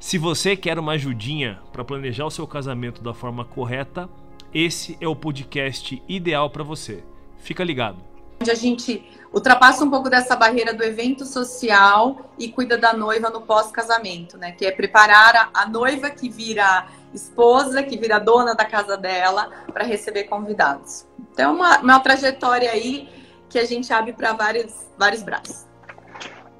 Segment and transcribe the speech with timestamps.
[0.00, 4.08] Se você quer uma ajudinha para planejar o seu casamento da forma correta,
[4.52, 7.04] esse é o podcast ideal para você.
[7.36, 7.98] Fica ligado.
[8.40, 13.28] Onde a gente ultrapassa um pouco dessa barreira do evento social e cuida da noiva
[13.28, 14.52] no pós-casamento, né?
[14.52, 19.84] Que é preparar a, noiva que vira esposa, que vira dona da casa dela, para
[19.84, 21.04] receber convidados.
[21.30, 23.06] Então, uma, uma trajetória aí
[23.50, 25.69] que a gente abre para vários, vários braços.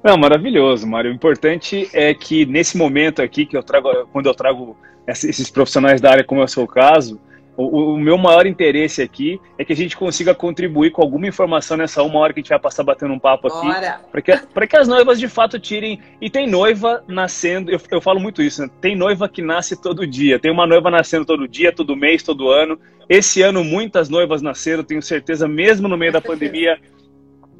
[0.03, 1.11] Não, maravilhoso, Mário.
[1.11, 4.75] O importante é que nesse momento aqui, que eu trago, quando eu trago
[5.07, 7.19] esses profissionais da área, como é o seu caso,
[7.55, 11.75] o, o, meu maior interesse aqui é que a gente consiga contribuir com alguma informação
[11.75, 13.67] nessa uma hora que a gente vai passar batendo um papo aqui,
[14.11, 15.99] para que, que as noivas de fato tirem.
[16.19, 18.69] E tem noiva nascendo, eu, eu falo muito isso, né?
[18.79, 22.49] tem noiva que nasce todo dia, tem uma noiva nascendo todo dia, todo mês, todo
[22.49, 22.79] ano.
[23.09, 26.79] Esse ano muitas noivas nasceram, tenho certeza, mesmo no meio da pandemia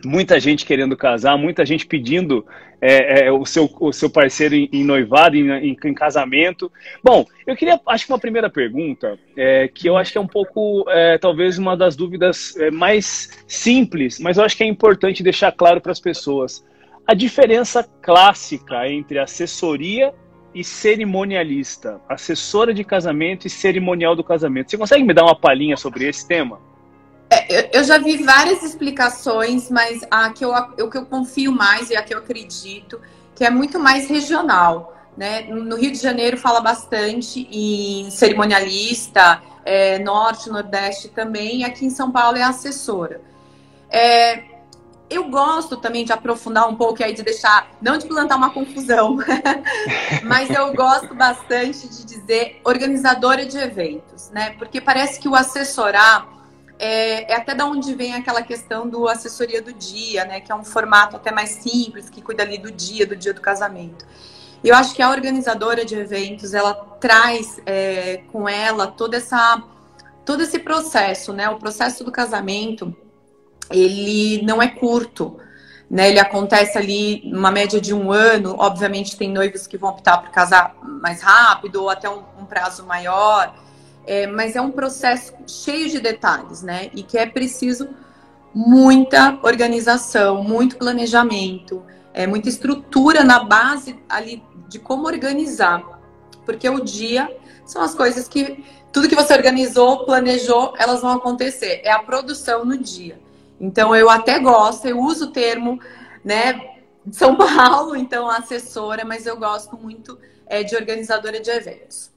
[0.06, 2.46] muita gente querendo casar, muita gente pedindo
[2.82, 6.72] é, é, o, seu, o seu parceiro em, em noivado, em, em, em, casamento.
[7.04, 10.28] Bom, eu queria, acho que uma primeira pergunta, é, que eu acho que é um
[10.28, 15.22] pouco, é, talvez, uma das dúvidas é, mais simples, mas eu acho que é importante
[15.22, 16.66] deixar claro para as pessoas.
[17.08, 20.14] A diferença clássica entre assessoria
[20.54, 24.70] e cerimonialista, assessora de casamento e cerimonial do casamento.
[24.70, 26.71] Você consegue me dar uma palhinha sobre esse tema?
[27.34, 30.52] É, eu já vi várias explicações, mas a que eu,
[30.90, 33.00] que eu confio mais e a que eu acredito,
[33.34, 34.94] que é muito mais regional.
[35.16, 35.44] Né?
[35.44, 42.12] No Rio de Janeiro fala bastante em cerimonialista, é, Norte, Nordeste também, aqui em São
[42.12, 43.22] Paulo é assessora.
[43.90, 44.44] É,
[45.10, 49.18] eu gosto também de aprofundar um pouco aí de deixar, não de plantar uma confusão,
[50.24, 54.50] mas eu gosto bastante de dizer organizadora de eventos, né?
[54.58, 56.41] Porque parece que o assessorar
[56.84, 60.42] é, é, até da onde vem aquela questão do assessoria do dia, né?
[60.42, 63.40] Que é um formato até mais simples, que cuida ali do dia, do dia do
[63.40, 64.04] casamento.
[64.64, 69.62] E eu acho que a organizadora de eventos, ela traz é, com ela toda essa,
[70.26, 71.48] todo esse processo, né?
[71.50, 72.96] O processo do casamento,
[73.70, 75.38] ele não é curto,
[75.88, 76.10] né?
[76.10, 78.56] Ele acontece ali numa média de um ano.
[78.58, 82.88] Obviamente tem noivos que vão optar por casar mais rápido ou até um, um prazo
[82.88, 83.54] maior.
[84.06, 86.90] É, mas é um processo cheio de detalhes, né?
[86.94, 87.90] E que é preciso
[88.54, 95.84] muita organização, muito planejamento, é, muita estrutura na base ali de como organizar.
[96.46, 97.30] Porque o dia
[97.66, 101.82] são as coisas que tudo que você organizou, planejou, elas vão acontecer.
[101.84, 103.20] É a produção no dia.
[103.60, 105.80] Então eu até gosto, eu uso o termo,
[106.26, 106.60] né,
[107.12, 112.11] São Paulo, então assessora, mas eu gosto muito é, de organizadora de eventos.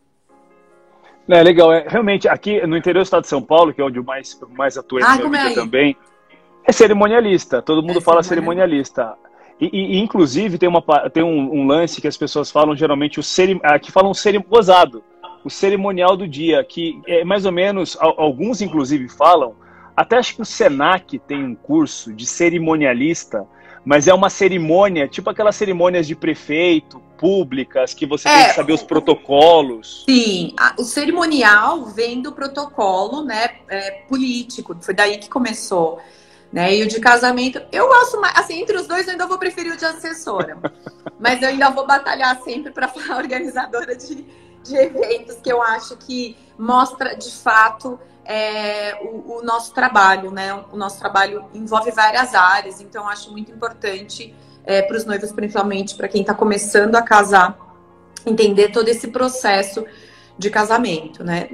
[1.29, 1.73] É legal.
[1.73, 4.39] É, realmente, aqui no interior do estado de São Paulo, que é onde eu mais,
[4.51, 5.97] mais atuei ah, na minha vida é também,
[6.65, 7.63] é cerimonialista.
[7.63, 9.15] Todo mundo é fala cerimonialista.
[9.61, 13.23] E, e, inclusive, tem, uma, tem um, um, lance que as pessoas falam geralmente, o
[13.23, 15.03] cerim, aqui falam cerim, gozado,
[15.45, 19.55] o cerimonial do dia, que é mais ou menos, alguns inclusive falam,
[19.97, 23.47] até acho que o Senac tem um curso de cerimonialista,
[23.85, 28.55] mas é uma cerimônia, tipo aquelas cerimônias de prefeito, públicas, que você é, tem que
[28.55, 30.05] saber os protocolos.
[30.07, 36.03] Sim, a, o cerimonial vem do protocolo né, é, político, foi daí que começou.
[36.53, 36.77] Né?
[36.77, 39.73] E o de casamento, eu gosto mais, assim, entre os dois eu ainda vou preferir
[39.73, 40.59] o de assessora.
[41.19, 44.27] mas eu ainda vou batalhar sempre para falar organizadora de,
[44.63, 50.53] de eventos, que eu acho que mostra de fato é, o, o, nosso trabalho, né?
[50.71, 55.95] O nosso trabalho envolve várias áreas, então acho muito importante é, para os noivos, principalmente
[55.95, 57.59] para quem está começando a casar,
[58.27, 59.85] entender todo esse processo
[60.37, 61.49] de casamento, né?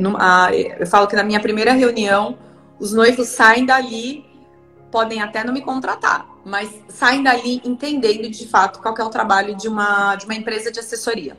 [0.79, 2.39] eu falo que na minha primeira reunião,
[2.79, 4.25] os noivos saem dali,
[4.91, 9.55] podem até não me contratar, mas saem dali entendendo de fato qual é o trabalho
[9.55, 11.37] de uma, de uma empresa de assessoria.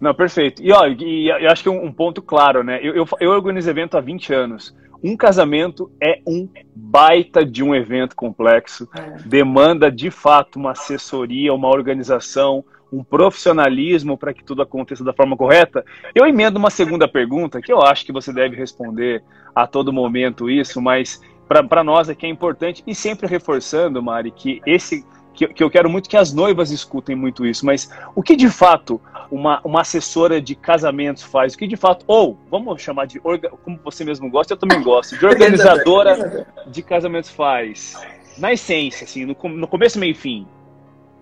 [0.00, 0.62] Não, perfeito.
[0.62, 2.80] E, ó, e, eu acho que um, um ponto claro, né?
[2.82, 4.74] Eu, eu, eu, organizo evento há 20 anos.
[5.02, 8.88] Um casamento é um baita de um evento complexo.
[8.94, 9.16] É.
[9.26, 15.36] Demanda, de fato, uma assessoria, uma organização, um profissionalismo para que tudo aconteça da forma
[15.36, 15.84] correta.
[16.14, 19.22] Eu emendo uma segunda pergunta, que eu acho que você deve responder
[19.54, 24.60] a todo momento isso, mas para nós aqui é importante, e sempre reforçando, Mari, que
[24.64, 25.04] esse
[25.34, 28.48] que, que, eu quero muito que as noivas escutem muito isso, mas o que de
[28.48, 29.00] fato
[29.30, 31.54] uma, uma assessora de casamentos faz?
[31.54, 35.16] O que de fato, ou vamos chamar de, como você mesmo gosta, eu também gosto,
[35.16, 37.94] de organizadora de casamentos faz?
[38.38, 40.46] Na essência, assim, no, no começo, meio e fim.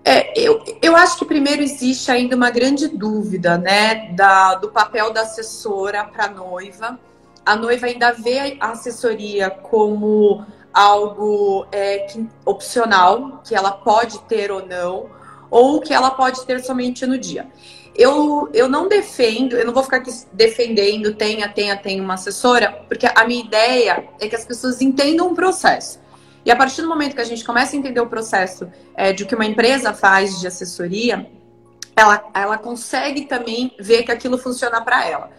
[0.03, 5.11] É, eu, eu acho que primeiro existe ainda uma grande dúvida, né, da, do papel
[5.11, 6.97] da assessora para a noiva.
[7.45, 14.51] A noiva ainda vê a assessoria como algo é, que, opcional, que ela pode ter
[14.51, 15.09] ou não,
[15.49, 17.47] ou que ela pode ter somente no dia.
[17.95, 22.83] Eu, eu não defendo, eu não vou ficar aqui defendendo, tenha, tenha, tenha uma assessora,
[22.87, 25.99] porque a minha ideia é que as pessoas entendam o processo.
[26.45, 29.25] E a partir do momento que a gente começa a entender o processo é, de
[29.25, 31.29] que uma empresa faz de assessoria,
[31.95, 35.31] ela, ela consegue também ver que aquilo funciona para ela.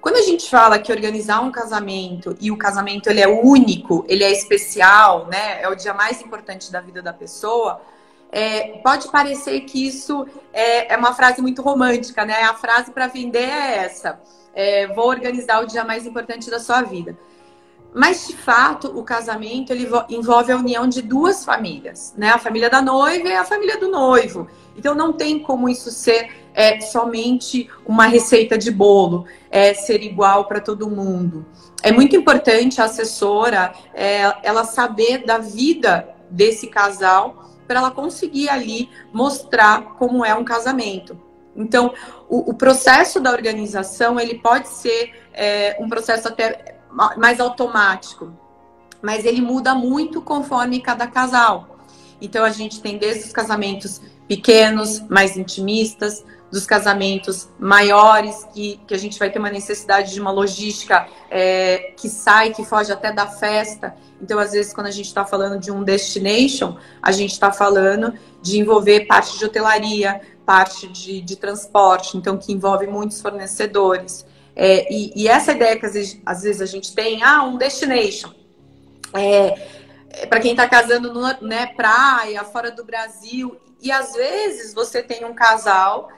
[0.00, 4.24] Quando a gente fala que organizar um casamento e o casamento ele é único, ele
[4.24, 5.60] é especial, né?
[5.62, 7.82] É o dia mais importante da vida da pessoa.
[8.32, 12.42] É, pode parecer que isso é, é, uma frase muito romântica, né?
[12.42, 14.20] A frase para vender é essa:
[14.54, 17.18] é, vou organizar o dia mais importante da sua vida.
[17.92, 22.30] Mas de fato, o casamento ele envolve a união de duas famílias, né?
[22.30, 24.46] A família da noiva e a família do noivo.
[24.76, 30.44] Então não tem como isso ser é, somente uma receita de bolo, é, ser igual
[30.44, 31.44] para todo mundo.
[31.82, 38.48] É muito importante a assessora é, ela saber da vida desse casal para ela conseguir
[38.48, 41.16] ali mostrar como é um casamento.
[41.54, 41.94] Então,
[42.28, 46.80] o, o processo da organização ele pode ser é, um processo até
[47.16, 48.32] mais automático,
[49.00, 51.78] mas ele muda muito conforme cada casal.
[52.20, 58.92] Então a gente tem desde os casamentos pequenos, mais intimistas, dos casamentos maiores, que, que
[58.92, 63.12] a gente vai ter uma necessidade de uma logística é, que sai, que foge até
[63.12, 63.94] da festa.
[64.20, 68.12] Então, às vezes, quando a gente está falando de um destination, a gente está falando
[68.42, 74.26] de envolver parte de hotelaria, parte de, de transporte, então que envolve muitos fornecedores.
[74.56, 77.56] É, e, e, essa ideia que às vezes, às vezes, a gente tem, ah, um
[77.56, 78.32] destination.
[79.14, 79.68] É,
[80.10, 83.56] é para quem está casando no, né, praia, fora do Brasil.
[83.80, 86.10] E às vezes você tem um casal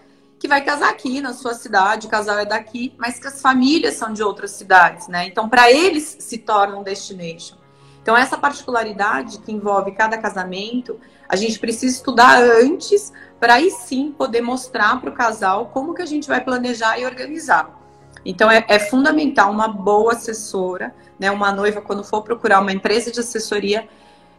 [0.43, 3.95] que vai casar aqui na sua cidade, o casal é daqui, mas que as famílias
[3.95, 5.25] são de outras cidades, né?
[5.25, 7.55] Então, para eles se torna um destination.
[8.03, 10.99] Então, essa particularidade que envolve cada casamento,
[11.29, 16.03] a gente precisa estudar antes para aí sim poder mostrar para o casal como que
[16.03, 17.79] a gente vai planejar e organizar.
[18.25, 21.31] Então é, é, fundamental uma boa assessora, né?
[21.31, 23.89] Uma noiva quando for procurar uma empresa de assessoria,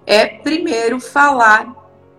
[0.06, 1.74] é primeiro falar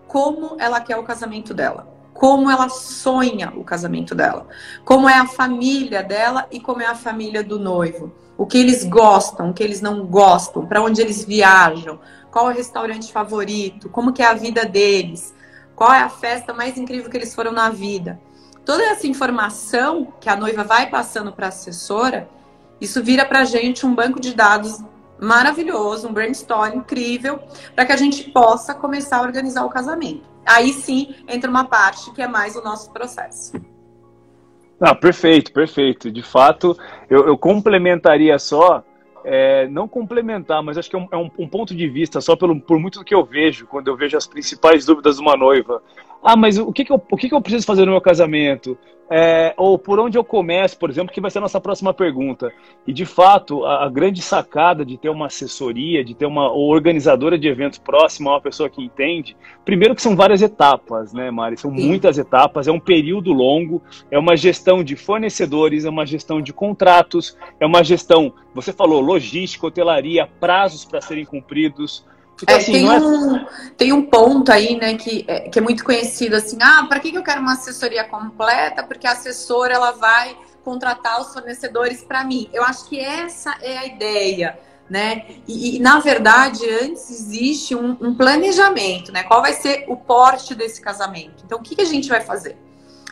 [0.06, 4.46] como ela quer o casamento dela, como ela sonha o casamento dela,
[4.84, 8.84] como é a família dela e como é a família do noivo, o que eles
[8.84, 12.00] gostam, o que eles não gostam, para onde eles viajam,
[12.30, 15.34] qual é o restaurante favorito, como que é a vida deles,
[15.76, 18.18] qual é a festa mais incrível que eles foram na vida
[18.64, 22.28] toda essa informação que a noiva vai passando para a assessora,
[22.80, 24.82] isso vira para a gente um banco de dados
[25.20, 27.40] maravilhoso, um brainstorm incrível,
[27.74, 30.33] para que a gente possa começar a organizar o casamento.
[30.46, 33.52] Aí sim entra uma parte que é mais o nosso processo.
[34.80, 36.10] Ah, perfeito, perfeito.
[36.10, 36.76] De fato,
[37.08, 38.84] eu, eu complementaria só,
[39.24, 42.36] é, não complementar, mas acho que é, um, é um, um, ponto de vista, só
[42.36, 45.36] pelo, por muito do que eu vejo, quando eu vejo as principais dúvidas de uma
[45.36, 45.82] noiva.
[46.24, 48.78] Ah, mas o que, que, eu, o que, que eu preciso fazer no meu casamento?
[49.10, 52.50] É, ou por onde eu começo, por exemplo, que vai ser a nossa próxima pergunta.
[52.86, 57.38] E de fato, a, a grande sacada de ter uma assessoria, de ter uma organizadora
[57.38, 61.58] de eventos próxima, uma pessoa que entende, primeiro que são várias etapas, né, Mari?
[61.58, 61.86] São Sim.
[61.86, 66.54] muitas etapas, é um período longo, é uma gestão de fornecedores, é uma gestão de
[66.54, 72.06] contratos, é uma gestão, você falou, logística, hotelaria, prazos para serem cumpridos.
[72.42, 72.98] Então, é, assim, tem, é...
[72.98, 77.00] um, tem um ponto aí, né, que é, que é muito conhecido, assim, ah, para
[77.00, 78.82] que, que eu quero uma assessoria completa?
[78.82, 82.48] Porque a assessora, ela vai contratar os fornecedores para mim.
[82.52, 85.26] Eu acho que essa é a ideia, né?
[85.46, 89.22] E, e na verdade, antes existe um, um, planejamento, né?
[89.22, 91.44] Qual vai ser o porte desse casamento?
[91.44, 92.56] Então, o que, que a gente vai fazer?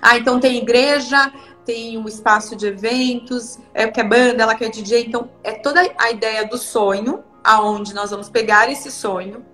[0.00, 1.32] Ah, então tem igreja,
[1.64, 5.80] tem um espaço de eventos, é que é banda, ela quer DJ, então é toda
[5.96, 9.44] a ideia do sonho, aonde nós vamos pegar esse sonho,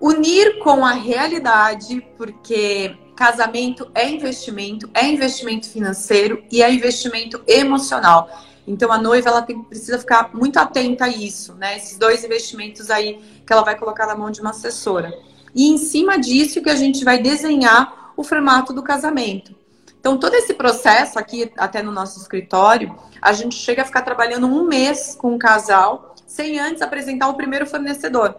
[0.00, 8.30] unir com a realidade, porque casamento é investimento, é investimento financeiro e é investimento emocional.
[8.66, 11.76] Então a noiva ela tem, precisa ficar muito atenta a isso, né?
[11.76, 15.12] Esses dois investimentos aí que ela vai colocar na mão de uma assessora.
[15.54, 19.54] E em cima disso que a gente vai desenhar o formato do casamento.
[19.98, 24.46] Então todo esse processo aqui até no nosso escritório, a gente chega a ficar trabalhando
[24.46, 28.36] um mês com o casal sem antes apresentar o primeiro fornecedor.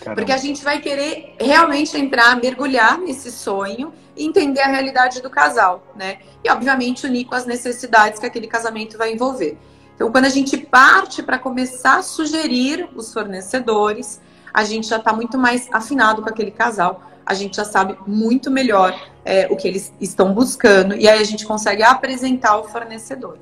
[0.00, 0.20] Caramba.
[0.20, 5.30] Porque a gente vai querer realmente entrar, mergulhar nesse sonho e entender a realidade do
[5.30, 6.18] casal, né?
[6.44, 9.56] E, obviamente, unir com as necessidades que aquele casamento vai envolver.
[9.94, 14.20] Então, quando a gente parte para começar a sugerir os fornecedores,
[14.52, 18.50] a gente já está muito mais afinado com aquele casal, a gente já sabe muito
[18.50, 23.38] melhor é, o que eles estão buscando, e aí a gente consegue apresentar o fornecedor.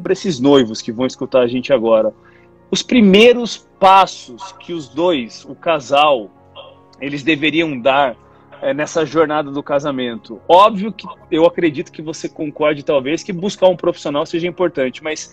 [0.00, 2.14] Para esses noivos que vão escutar a gente agora,
[2.74, 6.28] os primeiros passos que os dois, o casal,
[7.00, 8.16] eles deveriam dar
[8.60, 10.40] é, nessa jornada do casamento.
[10.48, 15.32] Óbvio que eu acredito que você concorde, talvez, que buscar um profissional seja importante, mas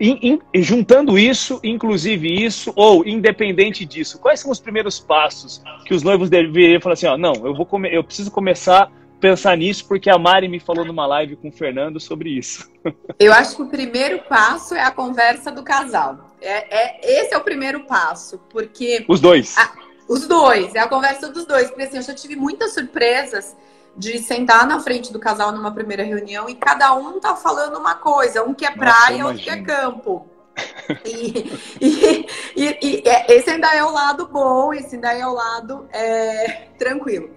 [0.00, 5.94] in, in, juntando isso, inclusive isso, ou independente disso, quais são os primeiros passos que
[5.94, 10.10] os noivos deveriam falar assim, ó, não, eu vou eu preciso começar pensar nisso porque
[10.10, 12.68] a Mari me falou numa live com o Fernando sobre isso.
[13.20, 16.25] Eu acho que o primeiro passo é a conversa do casal.
[16.40, 19.56] É, é esse é o primeiro passo, porque os dois.
[19.56, 19.72] A,
[20.08, 23.56] os dois, é a conversa dos dois, porque assim, eu já tive muitas surpresas
[23.96, 27.94] de sentar na frente do casal numa primeira reunião e cada um tá falando uma
[27.94, 30.28] coisa, um que é praia, outro que é campo.
[31.04, 31.50] e,
[31.80, 32.26] e,
[32.56, 36.68] e, e, é, esse ainda é o lado bom, esse ainda é o lado é,
[36.78, 37.30] tranquilo.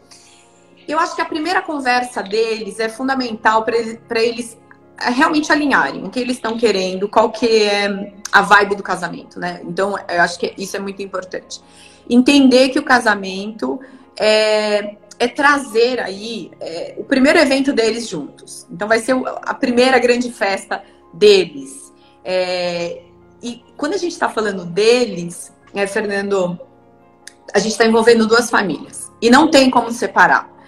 [0.88, 4.58] Eu acho que a primeira conversa deles é fundamental para eles, eles
[5.00, 9.62] realmente alinharem o que eles estão querendo, qual que é a vibe do casamento, né?
[9.64, 11.62] Então, eu acho que isso é muito importante.
[12.10, 13.80] Entender que o casamento
[14.18, 18.68] é, é trazer aí é, o primeiro evento deles juntos.
[18.72, 21.92] Então, vai ser a primeira grande festa deles.
[22.24, 23.02] É,
[23.42, 26.60] e quando a gente está falando deles, é, Fernando,
[27.54, 29.10] a gente está envolvendo duas famílias.
[29.22, 30.59] E não tem como separar.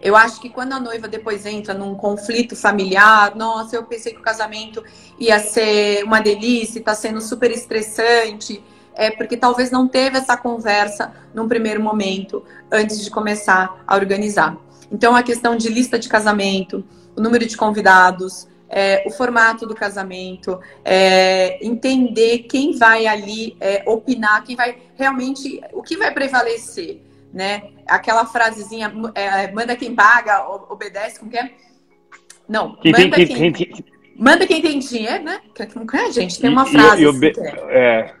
[0.00, 4.20] Eu acho que quando a noiva depois entra num conflito familiar, nossa, eu pensei que
[4.20, 4.82] o casamento
[5.18, 8.62] ia ser uma delícia, está sendo super estressante,
[8.94, 14.56] é porque talvez não teve essa conversa num primeiro momento antes de começar a organizar.
[14.90, 16.84] Então, a questão de lista de casamento,
[17.16, 23.82] o número de convidados, é, o formato do casamento, é, entender quem vai ali é,
[23.86, 27.00] opinar, quem vai realmente, o que vai prevalecer
[27.32, 27.70] né?
[27.86, 31.50] Aquela frasezinha, é, manda quem paga, obedece, como que é?
[32.48, 33.84] Não, quem manda tem, quem, quem,
[34.16, 35.40] manda quem tem dinheiro, né?
[35.92, 37.02] É, gente, tem uma frase.
[37.02, 37.54] E, e obe assim, é.
[37.70, 38.14] é,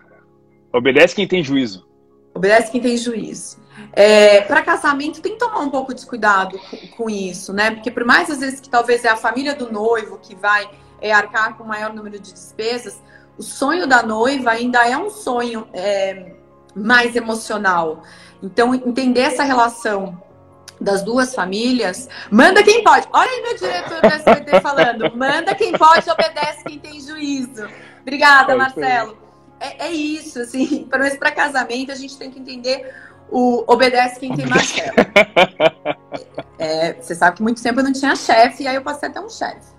[0.72, 1.88] obedece quem tem juízo.
[2.34, 3.58] Obedece quem tem juízo.
[3.92, 7.70] É, para casamento tem que tomar um pouco de cuidado com, com, isso, né?
[7.70, 10.68] Porque por mais às vezes que talvez é a família do noivo que vai
[11.00, 13.02] é, arcar com o maior número de despesas,
[13.36, 16.32] o sonho da noiva ainda é um sonho é,
[16.74, 18.02] mais emocional.
[18.42, 20.20] Então, entender essa relação
[20.80, 23.08] das duas famílias, manda quem pode.
[23.12, 27.68] Olha aí meu diretor do SBT falando, manda quem pode, obedece quem tem juízo.
[28.00, 29.18] Obrigada, Marcelo.
[29.60, 32.94] É, é isso, assim, pelo menos para casamento a gente tem que entender
[33.30, 34.94] o obedece quem tem Marcelo.
[36.60, 39.20] É, você sabe que muito tempo eu não tinha chefe, e aí eu passei até
[39.20, 39.72] um chefe.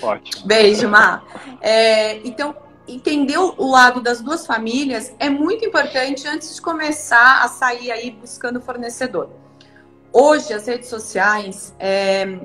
[0.00, 0.46] Ótimo.
[0.46, 1.22] Beijo, Mar.
[1.60, 7.48] É, então, entender o lado das duas famílias é muito importante antes de começar a
[7.48, 9.30] sair aí buscando fornecedor.
[10.12, 12.38] Hoje, as redes sociais, é,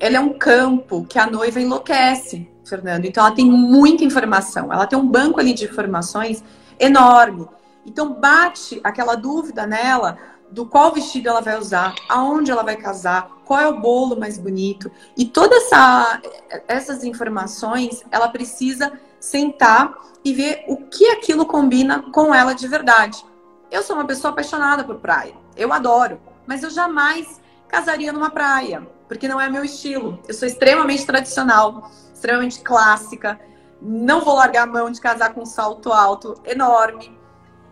[0.00, 3.04] ela é um campo que a noiva enlouquece, Fernando.
[3.04, 4.72] Então, ela tem muita informação.
[4.72, 6.42] Ela tem um banco ali de informações
[6.78, 7.46] enorme.
[7.84, 10.16] Então, bate aquela dúvida nela
[10.50, 14.38] do qual vestido ela vai usar, aonde ela vai casar, qual é o bolo mais
[14.38, 14.90] bonito.
[15.16, 16.20] E todas essa,
[16.68, 23.24] essas informações, ela precisa sentar e ver o que aquilo combina com ela de verdade.
[23.70, 25.34] Eu sou uma pessoa apaixonada por praia.
[25.56, 30.18] Eu adoro, mas eu jamais casaria numa praia, porque não é meu estilo.
[30.26, 33.40] Eu sou extremamente tradicional, extremamente clássica.
[33.80, 37.16] Não vou largar a mão de casar com um salto alto enorme.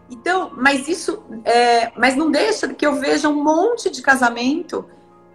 [0.08, 4.88] Então, mas isso, é, mas não deixa que eu veja um monte de casamento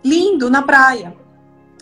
[0.04, 1.16] lindo na praia.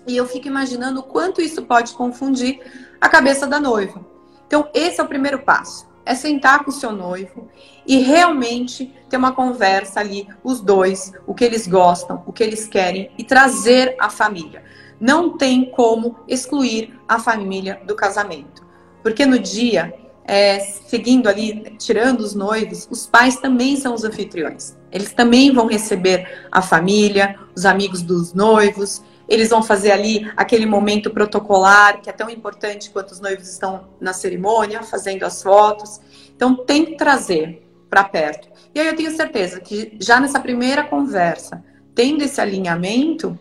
[0.07, 2.59] E eu fico imaginando o quanto isso pode confundir
[2.99, 4.12] a cabeça da noiva.
[4.53, 5.87] Então, esse é o primeiro passo.
[6.05, 7.49] É sentar com o seu noivo
[7.87, 12.67] e realmente ter uma conversa ali, os dois, o que eles gostam, o que eles
[12.67, 14.63] querem e trazer a família.
[14.99, 18.63] Não tem como excluir a família do casamento.
[19.01, 19.91] Porque no dia,
[20.23, 24.77] é, seguindo ali, tirando os noivos, os pais também são os anfitriões.
[24.91, 30.65] Eles também vão receber a família, os amigos dos noivos, eles vão fazer ali aquele
[30.65, 36.01] momento protocolar, que é tão importante quanto os noivos estão na cerimônia, fazendo as fotos.
[36.35, 38.49] Então, tem que trazer para perto.
[38.73, 41.63] E aí eu tenho certeza que já nessa primeira conversa,
[41.93, 43.37] tendo esse alinhamento,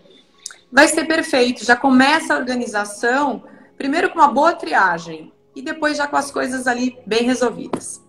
[0.70, 1.64] vai ser perfeito.
[1.64, 3.44] Já começa a organização,
[3.78, 8.01] primeiro com uma boa triagem e depois já com as coisas ali bem resolvidas.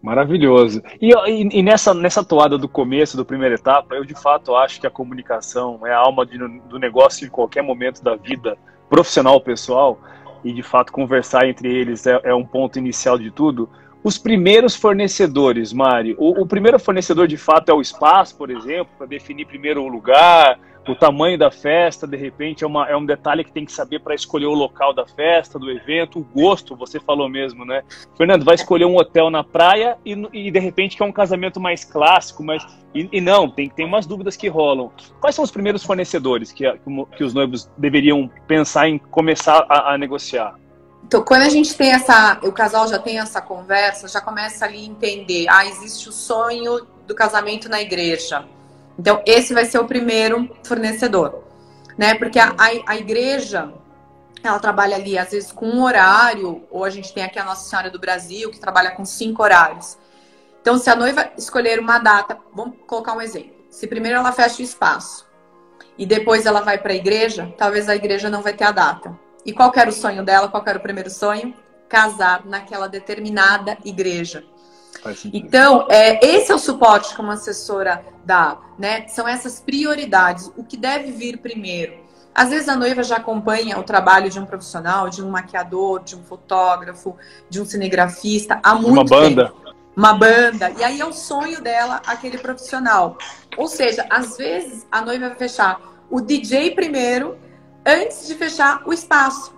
[0.00, 0.80] Maravilhoso.
[1.00, 4.80] E, e, e, nessa, nessa toada do começo, do primeira etapa, eu de fato acho
[4.80, 8.56] que a comunicação é a alma de, do negócio em qualquer momento da vida,
[8.88, 9.98] profissional pessoal,
[10.44, 13.68] e de fato conversar entre eles é, é um ponto inicial de tudo.
[14.02, 18.92] Os primeiros fornecedores, Mari, o, o primeiro fornecedor de fato é o espaço, por exemplo,
[18.96, 20.58] para definir primeiro o lugar,
[20.88, 24.00] o tamanho da festa, de repente, é, uma, é um detalhe que tem que saber
[24.00, 27.82] para escolher o local da festa, do evento, o gosto, você falou mesmo, né?
[28.16, 31.60] Fernando, vai escolher um hotel na praia e, e de repente que é um casamento
[31.60, 32.64] mais clássico, mas.
[32.94, 34.90] E, e, não, tem, tem umas dúvidas que rolam.
[35.20, 36.64] Quais são os primeiros fornecedores que,
[37.16, 40.58] que os noivos deveriam pensar em começar a, a negociar?
[41.04, 44.78] Então, quando a gente tem essa, o casal já tem essa conversa, já começa ali
[44.78, 48.44] a entender, ah, existe o sonho do casamento na igreja.
[48.98, 51.44] Então, esse vai ser o primeiro fornecedor,
[51.96, 52.14] né?
[52.14, 53.72] Porque a, a, a igreja,
[54.42, 57.68] ela trabalha ali, às vezes, com um horário, ou a gente tem aqui a Nossa
[57.68, 59.96] Senhora do Brasil, que trabalha com cinco horários.
[60.60, 63.56] Então, se a noiva escolher uma data, vamos colocar um exemplo.
[63.70, 65.26] Se primeiro ela fecha o espaço
[65.96, 69.16] e depois ela vai para a igreja, talvez a igreja não vai ter a data.
[69.46, 70.48] E qual era o sonho dela?
[70.48, 71.54] Qual era o primeiro sonho?
[71.88, 74.44] Casar naquela determinada igreja.
[75.32, 79.06] Então, é, esse é o suporte que uma assessora dá, né?
[79.08, 82.08] São essas prioridades, o que deve vir primeiro.
[82.34, 86.14] Às vezes a noiva já acompanha o trabalho de um profissional, de um maquiador, de
[86.14, 87.16] um fotógrafo,
[87.50, 89.46] de um cinegrafista há muito Uma banda.
[89.46, 89.74] Tempo.
[89.96, 90.70] Uma banda.
[90.78, 93.18] E aí é o sonho dela, aquele profissional.
[93.56, 97.36] Ou seja, às vezes a noiva vai fechar o DJ primeiro,
[97.84, 99.52] antes de fechar o espaço.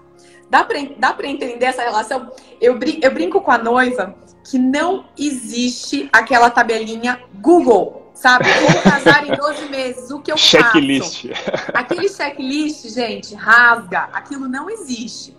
[0.49, 2.32] Dá para dá entender essa relação?
[2.61, 8.44] Eu, brin eu brinco com a noiva que não existe aquela tabelinha Google, sabe?
[8.73, 11.28] Vou casar em 12 meses, o que eu checklist.
[11.28, 11.70] faço?
[11.75, 15.37] Aquele checklist, gente, rasga, aquilo não existe.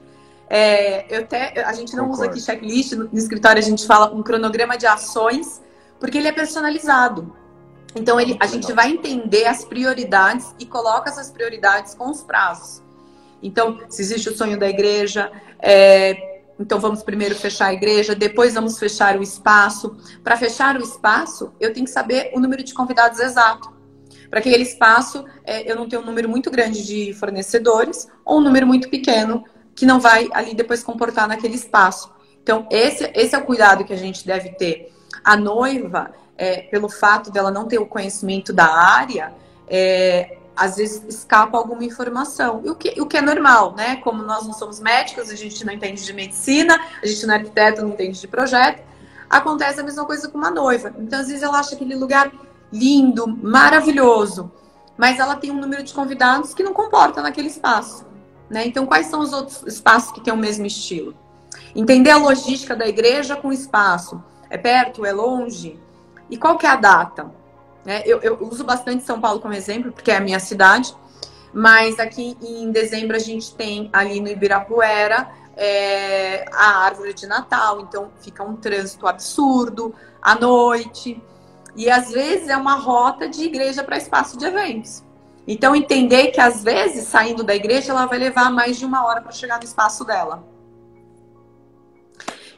[0.50, 2.24] É, eu até, a gente não Concordo.
[2.24, 5.62] usa aqui checklist, no, no escritório a gente fala um cronograma de ações,
[6.00, 7.36] porque ele é personalizado.
[7.96, 12.82] Então ele, a gente vai entender as prioridades e coloca essas prioridades com os prazos.
[13.44, 16.31] Então, se existe o sonho da igreja, é,
[16.62, 19.98] então vamos primeiro fechar a igreja, depois vamos fechar o espaço.
[20.24, 23.74] Para fechar o espaço, eu tenho que saber o número de convidados exato.
[24.30, 28.42] Para aquele espaço, é, eu não tenho um número muito grande de fornecedores ou um
[28.42, 29.44] número muito pequeno
[29.76, 32.14] que não vai ali depois comportar naquele espaço.
[32.42, 34.94] Então, esse, esse é o cuidado que a gente deve ter.
[35.24, 39.34] A noiva, é, pelo fato dela não ter o conhecimento da área,
[39.68, 42.62] é, às vezes escapa alguma informação.
[42.64, 43.96] E o que, o que é normal, né?
[43.98, 47.38] Como nós não somos médicos, a gente não entende de medicina, a gente não é
[47.38, 48.84] arquiteto, não entende de projeto,
[49.30, 50.94] acontece a mesma coisa com uma noiva.
[50.98, 52.32] Então, às vezes, ela acha aquele lugar
[52.72, 54.52] lindo, maravilhoso,
[54.98, 58.06] mas ela tem um número de convidados que não comporta naquele espaço.
[58.50, 58.68] Né?
[58.68, 61.16] Então, quais são os outros espaços que têm o mesmo estilo?
[61.76, 64.22] Entender a logística da igreja com o espaço.
[64.50, 65.06] É perto?
[65.06, 65.80] É longe?
[66.30, 67.32] E qual que é a data?
[67.86, 68.04] Né?
[68.06, 70.96] Eu, eu uso bastante São Paulo como exemplo, porque é a minha cidade,
[71.54, 77.82] mas aqui em dezembro a gente tem ali no Ibirapuera é, a árvore de Natal,
[77.82, 81.22] então fica um trânsito absurdo à noite.
[81.76, 85.04] E às vezes é uma rota de igreja para espaço de eventos.
[85.48, 89.22] Então entender que às vezes saindo da igreja ela vai levar mais de uma hora
[89.22, 90.44] para chegar no espaço dela.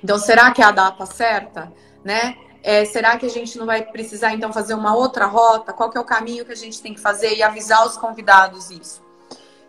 [0.04, 1.72] Então será que é a data certa,
[2.04, 2.36] né?
[2.64, 5.74] É, será que a gente não vai precisar então fazer uma outra rota?
[5.74, 8.72] Qual que é o caminho que a gente tem que fazer e avisar os convidados
[8.72, 9.04] isso?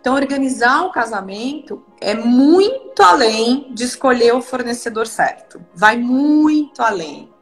[0.00, 5.64] Então, organizar o casamento é muito além de escolher o fornecedor certo.
[5.74, 7.32] Vai muito além.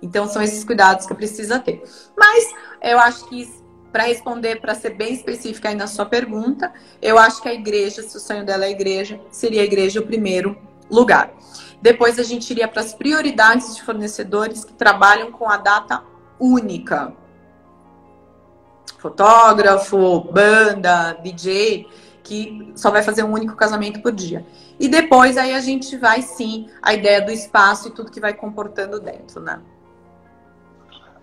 [0.00, 1.82] Então, são esses cuidados que precisa ter.
[2.16, 3.52] Mas eu acho que
[3.92, 6.72] para responder, para ser bem específica aí na sua pergunta,
[7.02, 10.06] eu acho que a igreja, se o sonho dela é igreja, seria a igreja o
[10.06, 10.56] primeiro
[10.88, 11.32] lugar.
[11.80, 16.02] Depois a gente iria para as prioridades de fornecedores que trabalham com a data
[16.38, 17.12] única.
[18.98, 21.86] Fotógrafo, banda, DJ,
[22.24, 24.44] que só vai fazer um único casamento por dia.
[24.78, 28.34] E depois aí a gente vai sim a ideia do espaço e tudo que vai
[28.34, 29.60] comportando dentro, né?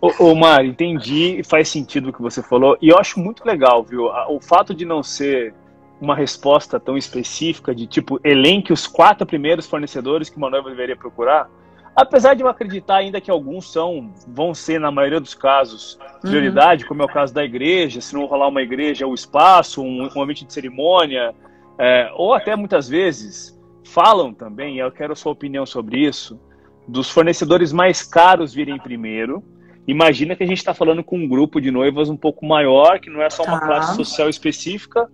[0.02, 2.78] Ô, ô Mari, entendi, faz sentido o que você falou.
[2.82, 4.06] E eu acho muito legal, viu?
[4.30, 5.54] O fato de não ser
[6.00, 10.96] uma resposta tão específica de tipo, elenque os quatro primeiros fornecedores que uma noiva deveria
[10.96, 11.50] procurar,
[11.96, 16.84] apesar de eu acreditar ainda que alguns são, vão ser, na maioria dos casos, prioridade,
[16.84, 16.90] uhum.
[16.90, 20.22] como é o caso da igreja, se não rolar uma igreja, o espaço, um, um
[20.22, 21.34] ambiente de cerimônia,
[21.78, 26.40] é, ou até muitas vezes falam também, eu quero a sua opinião sobre isso,
[26.88, 29.44] dos fornecedores mais caros virem primeiro.
[29.88, 33.10] Imagina que a gente está falando com um grupo de noivas um pouco maior, que
[33.10, 33.66] não é só uma tá.
[33.66, 35.10] classe social específica,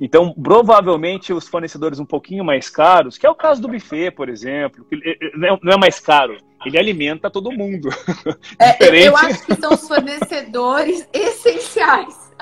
[0.00, 4.28] então, provavelmente, os fornecedores um pouquinho mais caros, que é o caso do buffet, por
[4.28, 4.96] exemplo, que
[5.62, 7.88] não é mais caro, ele alimenta todo mundo.
[8.58, 12.32] É, eu acho que são os fornecedores essenciais.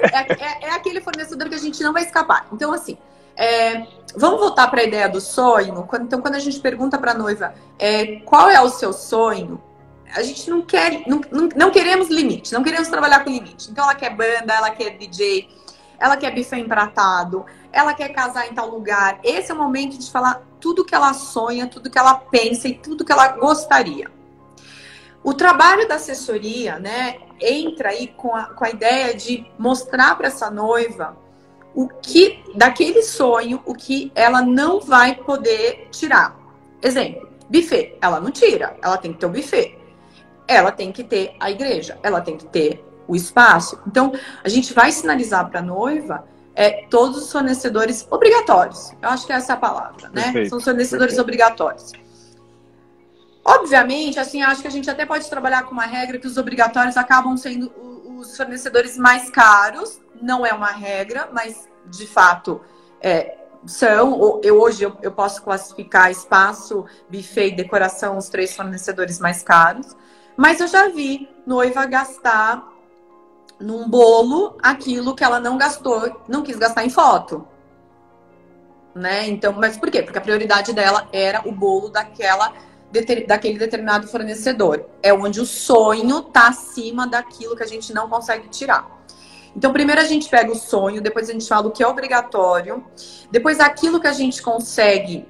[0.00, 2.46] É, é, é, aquele fornecedor que a gente não vai escapar.
[2.52, 2.96] Então, assim,
[3.36, 5.88] é, vamos voltar para a ideia do sonho.
[6.00, 9.60] Então, quando a gente pergunta para a noiva é, qual é o seu sonho,
[10.14, 13.70] a gente não quer, não, não, não, queremos limite, não queremos trabalhar com limite.
[13.70, 15.48] Então, ela quer banda, ela quer DJ,
[16.02, 19.20] ela quer buffet empratado, ela quer casar em tal lugar.
[19.22, 22.74] Esse é o momento de falar tudo que ela sonha, tudo que ela pensa e
[22.74, 24.10] tudo que ela gostaria.
[25.22, 30.26] O trabalho da assessoria, né, entra aí com a, com a ideia de mostrar para
[30.26, 31.16] essa noiva
[31.72, 36.36] o que, daquele sonho, o que ela não vai poder tirar.
[36.82, 37.96] Exemplo, buffet.
[38.02, 39.78] Ela não tira, ela tem que ter o buffet.
[40.48, 43.78] Ela tem que ter a igreja, ela tem que ter o espaço.
[43.86, 44.12] Então,
[44.42, 48.92] a gente vai sinalizar para a noiva é, todos os fornecedores obrigatórios.
[49.00, 50.24] Eu acho que essa é a palavra, né?
[50.24, 51.22] Perfeito, São os fornecedores perfeito.
[51.22, 51.92] obrigatórios.
[53.44, 56.96] Obviamente, assim, acho que a gente até pode trabalhar com uma regra que os obrigatórios
[56.96, 57.72] acabam sendo
[58.18, 60.00] os fornecedores mais caros.
[60.20, 62.60] Não é uma regra, mas de fato
[63.00, 63.36] é,
[63.66, 64.40] são.
[64.44, 69.96] Eu hoje eu, eu posso classificar espaço, buffet e decoração os três fornecedores mais caros.
[70.36, 72.71] Mas eu já vi noiva gastar
[73.62, 77.46] num bolo aquilo que ela não gastou, não quis gastar em foto.
[78.94, 79.28] Né?
[79.28, 80.02] Então, mas por quê?
[80.02, 82.52] Porque a prioridade dela era o bolo daquela
[83.26, 84.84] daquele determinado fornecedor.
[85.02, 88.86] É onde o sonho está acima daquilo que a gente não consegue tirar.
[89.56, 92.84] Então, primeiro a gente pega o sonho, depois a gente fala o que é obrigatório,
[93.30, 95.26] depois aquilo que a gente consegue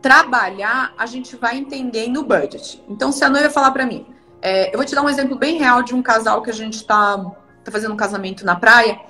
[0.00, 2.82] trabalhar, a gente vai entendendo o budget.
[2.88, 4.06] Então, se a noiva falar para mim,
[4.40, 6.76] é, eu vou te dar um exemplo bem real de um casal que a gente
[6.76, 7.18] está
[7.64, 9.00] tá fazendo um casamento na praia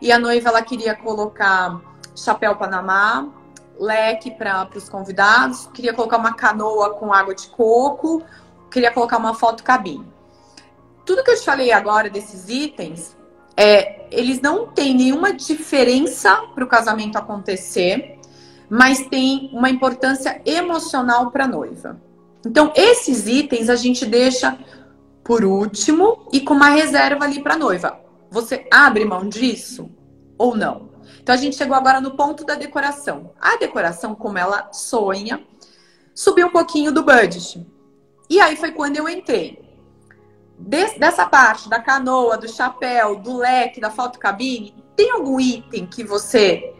[0.00, 1.80] e a noiva ela queria colocar
[2.16, 3.28] chapéu panamá,
[3.78, 8.22] leque para os convidados, queria colocar uma canoa com água de coco,
[8.70, 10.06] queria colocar uma foto cabine.
[11.04, 13.16] Tudo que eu te falei agora desses itens,
[13.56, 18.18] é, eles não têm nenhuma diferença para o casamento acontecer,
[18.68, 22.00] mas tem uma importância emocional para a noiva.
[22.46, 24.56] Então, esses itens a gente deixa
[25.30, 28.00] por último e com uma reserva ali para noiva.
[28.32, 29.88] Você abre mão disso
[30.36, 30.90] ou não?
[31.22, 33.30] Então a gente chegou agora no ponto da decoração.
[33.40, 35.40] A decoração, como ela sonha,
[36.12, 37.64] subiu um pouquinho do budget.
[38.28, 39.62] E aí foi quando eu entrei.
[40.58, 46.02] Des, dessa parte da canoa, do chapéu, do leque, da fotocabine, tem algum item que
[46.02, 46.74] você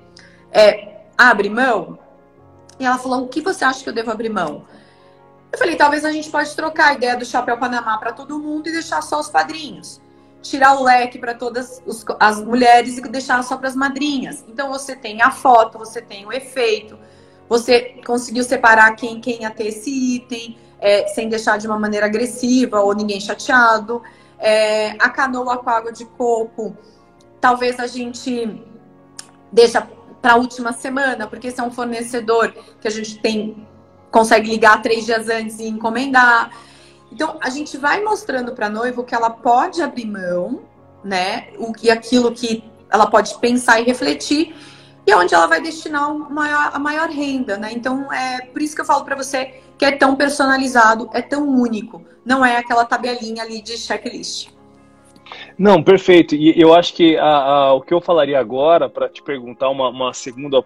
[0.50, 2.00] é, abre mão?
[2.80, 4.64] E ela falou: o que você acha que eu devo abrir mão?
[5.52, 8.68] Eu falei: talvez a gente pode trocar a ideia do chapéu Panamá para todo mundo
[8.68, 10.00] e deixar só os padrinhos
[10.42, 14.44] tirar o leque para todas os, as mulheres e deixar só para as madrinhas.
[14.48, 16.98] Então você tem a foto, você tem o efeito,
[17.48, 22.06] você conseguiu separar quem, quem ia ter esse item, é, sem deixar de uma maneira
[22.06, 24.02] agressiva ou ninguém chateado.
[24.38, 26.76] É, a canoa com água de coco,
[27.40, 28.64] talvez a gente
[29.52, 29.86] deixa
[30.22, 33.66] para a última semana, porque esse é um fornecedor que a gente tem
[34.10, 36.50] consegue ligar três dias antes e encomendar.
[37.12, 40.62] Então, a gente vai mostrando para a noiva o que ela pode abrir mão,
[41.04, 41.48] né?
[41.58, 44.54] O que aquilo que ela pode pensar e refletir
[45.06, 47.70] e onde ela vai destinar maior, a maior renda, né?
[47.72, 51.48] Então, é por isso que eu falo para você que é tão personalizado, é tão
[51.48, 52.02] único.
[52.24, 54.50] Não é aquela tabelinha ali de checklist.
[55.56, 56.34] Não, perfeito.
[56.34, 59.88] E eu acho que a, a, o que eu falaria agora, para te perguntar uma,
[59.88, 60.62] uma segunda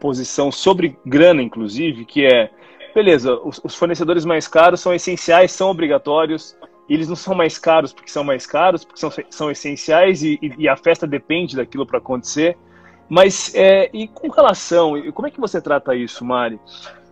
[0.00, 2.50] posição sobre grana, inclusive, que é
[2.96, 6.56] beleza, os, os, fornecedores mais caros são essenciais, são obrigatórios.
[6.88, 10.66] Eles não são mais caros porque são mais caros, porque são, são essenciais e, e,
[10.66, 12.56] a festa depende daquilo para acontecer.
[13.06, 16.58] Mas, é, e com relação, como é que você trata isso, Mari?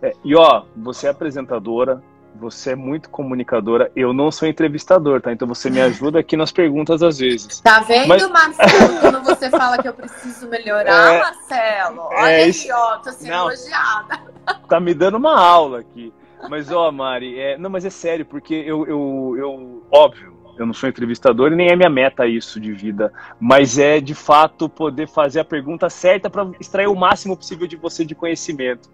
[0.01, 2.01] É, e ó, você é apresentadora,
[2.39, 3.91] você é muito comunicadora.
[3.95, 5.31] Eu não sou entrevistador, tá?
[5.31, 7.59] Então você me ajuda aqui nas perguntas às vezes.
[7.61, 8.29] Tá vendo, Mas...
[8.29, 11.19] Marcelo, quando você fala que eu preciso melhorar, é...
[11.19, 12.01] Marcelo?
[12.01, 13.49] Olha é, aí, ó, tô sendo não.
[13.49, 14.19] elogiada.
[14.67, 16.13] Tá me dando uma aula aqui.
[16.49, 17.57] Mas, ó, Mari, é...
[17.57, 21.69] não, mas é sério, porque eu, eu, eu, óbvio, eu não sou entrevistador e nem
[21.69, 26.29] é minha meta isso de vida, mas é de fato poder fazer a pergunta certa
[26.29, 28.89] para extrair o máximo possível de você de conhecimento.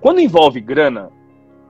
[0.00, 1.10] Quando envolve grana,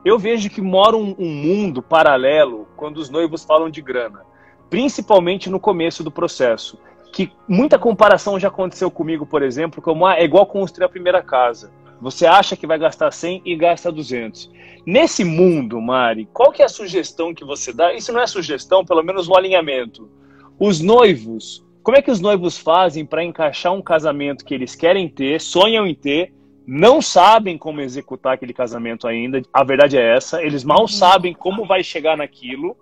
[0.05, 4.23] eu vejo que mora um, um mundo paralelo quando os noivos falam de grana,
[4.69, 6.79] principalmente no começo do processo.
[7.13, 11.23] Que muita comparação já aconteceu comigo, por exemplo, como ah, é igual construir a primeira
[11.23, 11.71] casa.
[12.01, 14.51] Você acha que vai gastar 100 e gasta 200.
[14.85, 17.95] Nesse mundo, Mari, qual que é a sugestão que você dá?
[17.95, 20.11] Isso não é sugestão, pelo menos o alinhamento.
[20.59, 25.09] Os noivos, como é que os noivos fazem para encaixar um casamento que eles querem
[25.09, 26.33] ter, sonham em ter,
[26.67, 29.43] não sabem como executar aquele casamento ainda.
[29.53, 30.43] A verdade é essa.
[30.43, 30.89] Eles mal uhum.
[30.89, 32.77] sabem como vai chegar naquilo.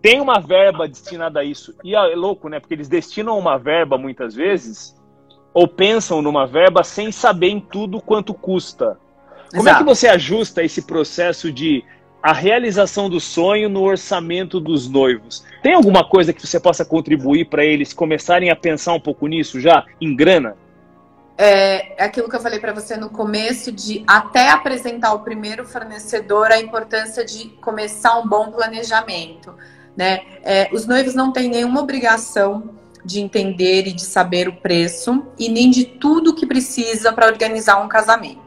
[0.00, 1.74] Tem uma verba destinada a isso.
[1.84, 2.58] E é louco, né?
[2.58, 4.96] Porque eles destinam uma verba muitas vezes,
[5.52, 8.98] ou pensam numa verba sem saber em tudo quanto custa.
[9.50, 9.76] Como Exato.
[9.76, 11.84] é que você ajusta esse processo de
[12.22, 15.44] a realização do sonho no orçamento dos noivos?
[15.62, 19.60] Tem alguma coisa que você possa contribuir para eles começarem a pensar um pouco nisso
[19.60, 20.56] já, em grana?
[21.42, 25.64] É, é aquilo que eu falei para você no começo, de até apresentar o primeiro
[25.64, 29.54] fornecedor, a importância de começar um bom planejamento.
[29.96, 30.20] Né?
[30.42, 35.48] É, os noivos não têm nenhuma obrigação de entender e de saber o preço e
[35.48, 38.42] nem de tudo que precisa para organizar um casamento.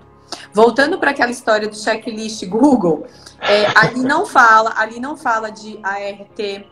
[0.53, 3.08] Voltando para aquela história do checklist Google,
[3.41, 6.63] é, ali não fala, ali não fala de ART,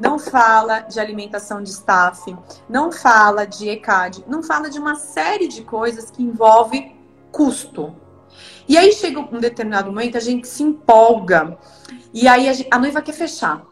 [0.00, 2.34] não fala de alimentação de staff,
[2.66, 6.96] não fala de ECAD, não fala de uma série de coisas que envolve
[7.30, 7.94] custo.
[8.66, 11.58] E aí chega um determinado momento, a gente se empolga
[12.14, 13.66] e aí a, gente, a noiva quer fechar.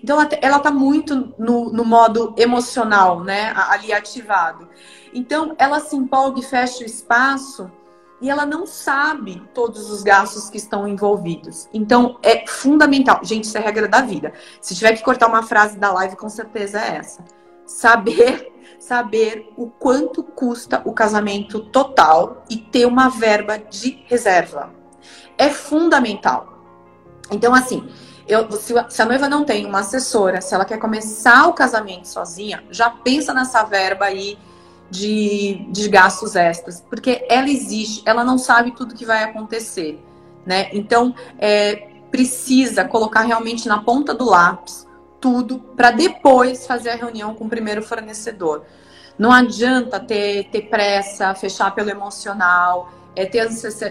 [0.00, 3.52] Então ela, ela tá muito no, no modo emocional, né?
[3.68, 4.68] Ali ativado.
[5.12, 7.68] Então ela se empolga e fecha o espaço
[8.20, 11.68] e ela não sabe todos os gastos que estão envolvidos.
[11.72, 13.20] Então, é fundamental.
[13.22, 14.32] Gente, isso é regra da vida.
[14.60, 17.24] Se tiver que cortar uma frase da live, com certeza é essa.
[17.66, 24.72] Saber, saber o quanto custa o casamento total e ter uma verba de reserva.
[25.36, 26.56] É fundamental.
[27.30, 27.86] Então, assim,
[28.26, 32.08] eu, se, se a noiva não tem uma assessora, se ela quer começar o casamento
[32.08, 34.38] sozinha, já pensa nessa verba aí
[34.90, 40.00] de, de gastos extras, porque ela existe, ela não sabe tudo que vai acontecer,
[40.44, 40.68] né?
[40.72, 44.86] Então, é, precisa colocar realmente na ponta do lápis
[45.20, 48.64] tudo para depois fazer a reunião com o primeiro fornecedor.
[49.18, 53.48] Não adianta ter, ter pressa, fechar pelo emocional, é ter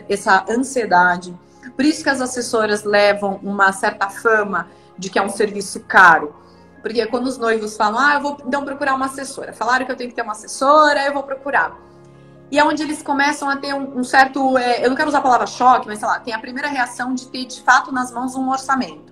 [0.08, 1.36] essa ansiedade.
[1.76, 6.34] Por isso que as assessoras levam uma certa fama de que é um serviço caro
[6.86, 9.52] porque quando os noivos falam, ah, eu vou então procurar uma assessora.
[9.52, 11.76] Falaram que eu tenho que ter uma assessora, eu vou procurar.
[12.52, 14.56] E é onde eles começam a ter um, um certo.
[14.56, 17.16] É, eu não quero usar a palavra choque, mas sei lá, tem a primeira reação
[17.16, 19.12] de ter de fato nas mãos um orçamento.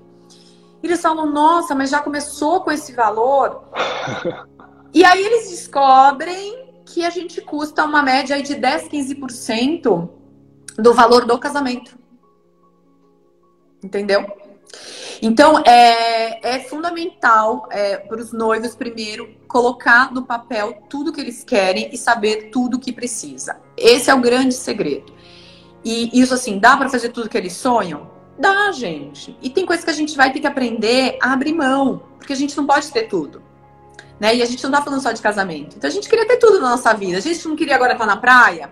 [0.83, 3.63] E eles falam, nossa, mas já começou com esse valor.
[4.93, 10.09] e aí eles descobrem que a gente custa uma média de 10, 15%
[10.77, 11.97] do valor do casamento.
[13.83, 14.27] Entendeu?
[15.25, 21.45] Então, é, é fundamental é, para os noivos, primeiro, colocar no papel tudo que eles
[21.45, 23.55] querem e saber tudo que precisa.
[23.77, 25.13] Esse é o grande segredo.
[25.81, 28.11] E isso, assim, dá para fazer tudo que eles sonham?
[28.37, 29.33] Dá, gente.
[29.41, 32.35] E tem coisas que a gente vai ter que aprender a abrir mão, porque a
[32.35, 33.41] gente não pode ter tudo.
[34.19, 34.35] Né?
[34.35, 35.77] E a gente não tá falando só de casamento.
[35.77, 37.17] Então a gente queria ter tudo na nossa vida.
[37.17, 38.69] A gente não queria agora estar na praia.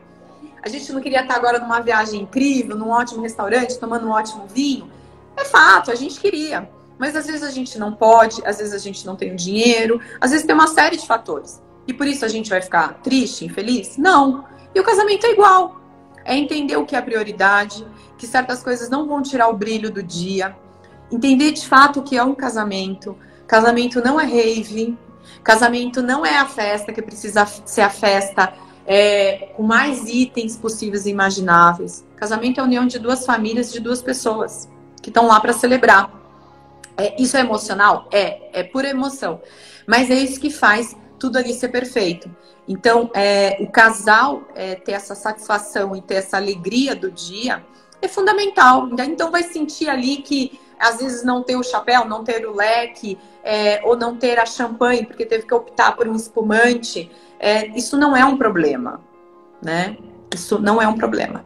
[0.61, 4.47] A gente não queria estar agora numa viagem incrível, num ótimo restaurante, tomando um ótimo
[4.53, 4.99] vinho.
[5.37, 6.69] É fato, a gente queria.
[7.01, 9.99] Mas às vezes a gente não pode, às vezes a gente não tem o dinheiro,
[10.19, 11.59] às vezes tem uma série de fatores.
[11.87, 13.97] E por isso a gente vai ficar triste, infeliz?
[13.97, 14.45] Não.
[14.73, 15.81] E o casamento é igual.
[16.23, 17.87] É entender o que é prioridade,
[18.19, 20.55] que certas coisas não vão tirar o brilho do dia.
[21.11, 23.17] Entender de fato o que é um casamento.
[23.47, 24.95] Casamento não é rave.
[25.43, 28.53] Casamento não é a festa que precisa ser a festa
[28.85, 32.05] é, com mais itens possíveis e imagináveis.
[32.15, 34.69] Casamento é a união de duas famílias, de duas pessoas
[35.01, 36.11] que estão lá para celebrar.
[36.97, 38.07] É, isso é emocional?
[38.11, 39.41] É, é pura emoção.
[39.87, 42.29] Mas é isso que faz tudo ali ser perfeito.
[42.67, 47.63] Então, é, o casal é, ter essa satisfação e ter essa alegria do dia
[48.01, 48.89] é fundamental.
[48.99, 53.17] Então, vai sentir ali que às vezes não ter o chapéu, não ter o leque,
[53.43, 57.11] é, ou não ter a champanhe porque teve que optar por um espumante.
[57.39, 58.99] É, isso não é um problema,
[59.61, 59.97] né?
[60.33, 61.45] Isso não é um problema.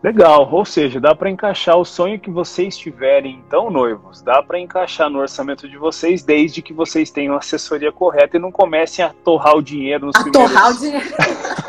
[0.00, 4.58] Legal, ou seja, dá para encaixar o sonho que vocês tiverem, então, noivos, dá para
[4.58, 9.04] encaixar no orçamento de vocês, desde que vocês tenham a assessoria correta e não comecem
[9.04, 10.52] a torrar o dinheiro nos a primeiros...
[10.52, 11.08] torrar o dinheiro.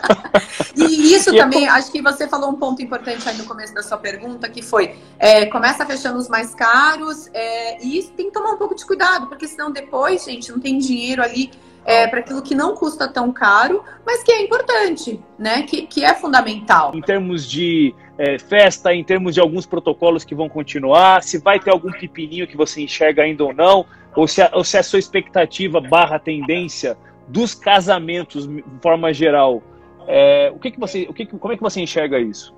[0.78, 1.70] e isso e é também, é...
[1.70, 4.96] acho que você falou um ponto importante aí no começo da sua pergunta, que foi,
[5.18, 9.26] é, começa fechando os mais caros, é, e tem que tomar um pouco de cuidado,
[9.26, 11.50] porque senão depois, gente, não tem dinheiro ali
[11.86, 15.63] é, para aquilo que não custa tão caro, mas que é importante, né?
[15.63, 16.92] Que, que é fundamental.
[16.94, 21.60] Em termos de é, festa, em termos de alguns protocolos que vão continuar, se vai
[21.60, 24.84] ter algum pepininho que você enxerga ainda ou não, ou se a, ou se a
[24.84, 29.62] sua expectativa barra tendência dos casamentos, de forma geral,
[30.08, 32.54] é, o que, que você, o que, como é que você enxerga isso?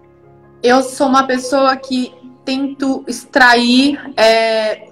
[0.63, 2.13] Eu sou uma pessoa que
[2.45, 4.90] tento extrair é,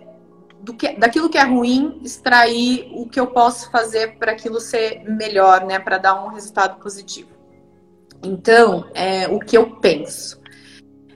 [0.62, 5.04] do que, daquilo que é ruim, extrair o que eu posso fazer para aquilo ser
[5.06, 5.80] melhor, né?
[5.80, 7.30] Para dar um resultado positivo.
[8.24, 10.40] Então, é, o que eu penso?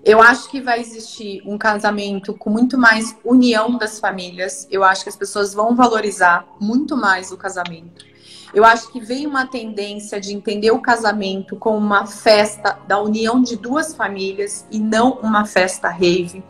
[0.06, 4.67] Eu acho que vai existir um casamento com muito mais união das famílias.
[4.69, 8.06] Eu acho que as pessoas vão valorizar muito mais o casamento.
[8.53, 13.41] Eu acho que vem uma tendência de entender o casamento como uma festa da união
[13.41, 16.43] de duas famílias e não uma festa rave.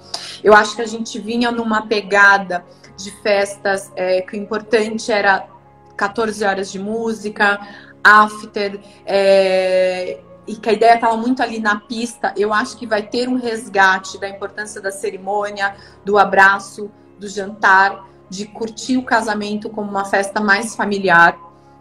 [0.43, 2.65] Eu acho que a gente vinha numa pegada
[3.03, 5.47] de festas é, que o importante era
[5.95, 7.59] 14 horas de música,
[8.03, 12.33] after, é, e que a ideia estava muito ali na pista.
[12.35, 18.07] Eu acho que vai ter um resgate da importância da cerimônia, do abraço, do jantar,
[18.29, 21.37] de curtir o casamento como uma festa mais familiar.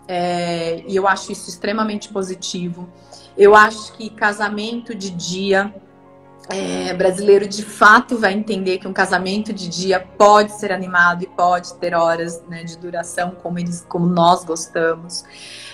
[0.07, 2.89] É, e eu acho isso extremamente positivo.
[3.37, 5.75] Eu acho que casamento de dia
[6.49, 11.27] é, brasileiro de fato vai entender que um casamento de dia pode ser animado e
[11.27, 15.25] pode ter horas né, de duração como eles, como nós gostamos.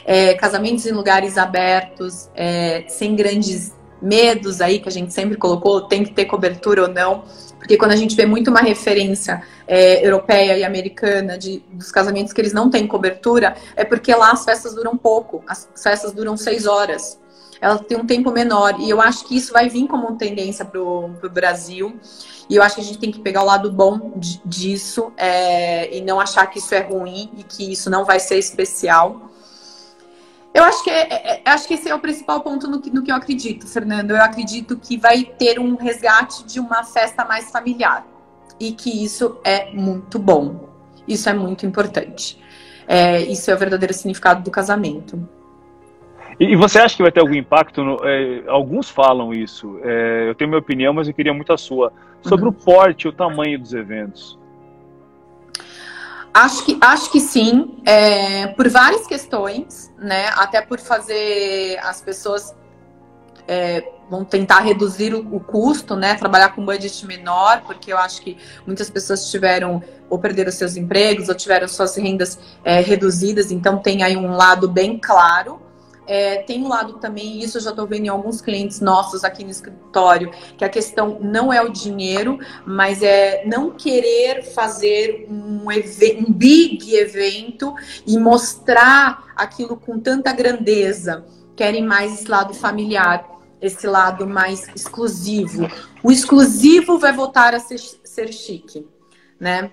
[0.04, 5.82] É, casamentos em lugares abertos, é, sem grandes medos aí que a gente sempre colocou,
[5.82, 7.24] tem que ter cobertura ou não.
[7.58, 12.32] Porque quando a gente vê muito uma referência é, europeia e americana de, dos casamentos
[12.32, 16.36] que eles não têm cobertura, é porque lá as festas duram pouco, as festas duram
[16.36, 17.18] seis horas
[17.60, 18.78] ela tem um tempo menor.
[18.80, 21.98] E eu acho que isso vai vir como tendência para o Brasil.
[22.48, 24.12] E eu acho que a gente tem que pegar o lado bom
[24.44, 28.38] disso é, e não achar que isso é ruim e que isso não vai ser
[28.38, 29.30] especial.
[30.54, 32.90] Eu acho que, é, é, é acho que esse é o principal ponto no que,
[32.90, 34.12] no que eu acredito, Fernando.
[34.12, 38.06] Eu acredito que vai ter um resgate de uma festa mais familiar.
[38.58, 40.68] E que isso é muito bom.
[41.06, 42.40] Isso é muito importante.
[42.86, 45.28] É, isso é o verdadeiro significado do casamento.
[46.40, 47.82] E, você acha que vai ter algum impacto?
[47.82, 49.78] No, é, alguns falam isso.
[49.82, 51.92] É, eu tenho minha opinião, mas eu queria muito a sua.
[52.22, 52.50] Sobre uhum.
[52.50, 54.38] o porte o tamanho dos eventos.
[56.32, 60.26] Acho que, acho que sim, é, por várias questões, né?
[60.36, 62.54] Até por fazer as pessoas
[63.48, 66.14] é, vão tentar reduzir o, o, custo, né?
[66.14, 71.28] Trabalhar com budget menor, porque eu acho que muitas pessoas tiveram ou perderam seus empregos
[71.28, 75.60] ou tiveram suas rendas é, reduzidas, então tem aí um lado bem claro.
[76.08, 79.44] É, tem um lado também, isso eu já estou vendo em alguns clientes nossos aqui
[79.44, 85.66] no escritório, que a questão não é o dinheiro, mas é não querer fazer um,
[85.68, 87.74] um big evento
[88.06, 91.26] e mostrar aquilo com tanta grandeza.
[91.54, 93.28] Querem mais esse lado familiar,
[93.60, 95.68] esse lado mais exclusivo.
[96.02, 98.86] O exclusivo vai voltar a ser, ser chique,
[99.38, 99.70] né?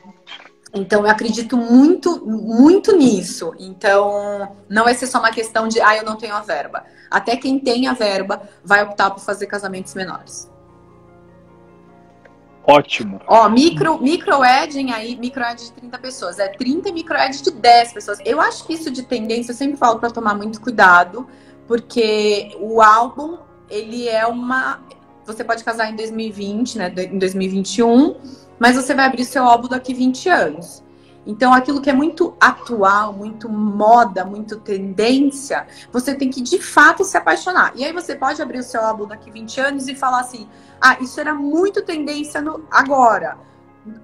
[0.75, 3.53] Então, eu acredito muito, muito nisso.
[3.57, 6.83] Então, não vai ser só uma questão de, ah, eu não tenho a verba.
[7.09, 10.51] Até quem tem a verba vai optar por fazer casamentos menores.
[12.67, 13.21] Ótimo.
[13.25, 16.39] Ó, micro, micro edging aí, micro edge de 30 pessoas.
[16.39, 18.19] É 30 micro edge de 10 pessoas.
[18.25, 21.25] Eu acho que isso de tendência, eu sempre falo para tomar muito cuidado,
[21.67, 23.37] porque o álbum,
[23.69, 24.81] ele é uma.
[25.25, 26.93] Você pode casar em 2020, né?
[26.97, 30.83] Em 2021 mas você vai abrir seu álbum daqui 20 anos.
[31.25, 37.03] Então, aquilo que é muito atual, muito moda, muito tendência, você tem que de fato
[37.03, 37.73] se apaixonar.
[37.75, 40.47] E aí você pode abrir o seu álbum daqui 20 anos e falar assim:
[40.79, 43.37] ah, isso era muito tendência no agora.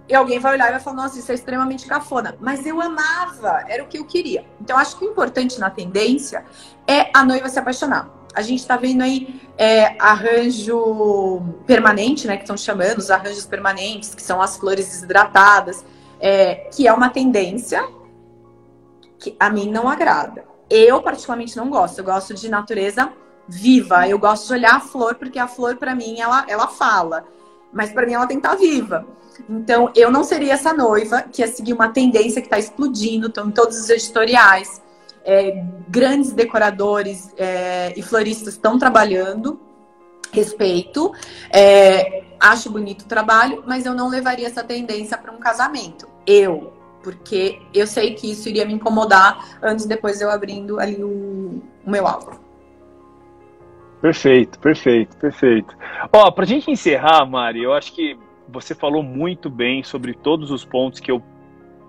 [0.08, 2.36] E alguém vai olhar e vai falar: nossa, isso é extremamente cafona.
[2.40, 4.44] Mas eu amava, era o que eu queria.
[4.60, 6.44] Então, acho que o importante na tendência
[6.88, 12.38] é a noiva se apaixonar a gente está vendo aí é, arranjo permanente, né?
[12.38, 15.86] Que estão chamando os arranjos permanentes, que são as flores desidratadas,
[16.20, 17.84] é, que é uma tendência
[19.20, 20.46] que a mim não agrada.
[20.70, 22.00] Eu, particularmente, não gosto.
[22.00, 23.12] Eu gosto de natureza
[23.48, 24.08] viva.
[24.08, 27.26] Eu gosto de olhar a flor, porque a flor, para mim, ela, ela fala.
[27.74, 29.06] Mas para mim, ela tem que estar tá viva.
[29.50, 33.48] Então, eu não seria essa noiva que ia seguir uma tendência que está explodindo, estão
[33.48, 34.82] em todos os editoriais
[35.26, 39.60] é, grandes decoradores é, e floristas estão trabalhando.
[40.32, 41.12] Respeito,
[41.52, 46.08] é, acho bonito o trabalho, mas eu não levaria essa tendência para um casamento.
[46.26, 46.72] Eu,
[47.04, 51.92] porque eu sei que isso iria me incomodar antes depois eu abrindo ali o, o
[51.92, 52.38] meu álbum.
[54.02, 55.76] Perfeito, perfeito, perfeito.
[56.12, 58.18] Ó, pra gente encerrar, Mari, eu acho que
[58.50, 61.22] você falou muito bem sobre todos os pontos que eu